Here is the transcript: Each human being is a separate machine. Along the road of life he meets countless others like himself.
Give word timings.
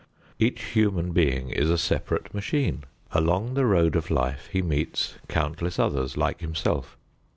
Each 0.39 0.63
human 0.63 1.11
being 1.11 1.51
is 1.51 1.69
a 1.69 1.77
separate 1.77 2.33
machine. 2.33 2.85
Along 3.11 3.53
the 3.53 3.67
road 3.67 3.95
of 3.95 4.09
life 4.09 4.49
he 4.51 4.63
meets 4.63 5.13
countless 5.27 5.77
others 5.77 6.17
like 6.17 6.39
himself. 6.41 6.97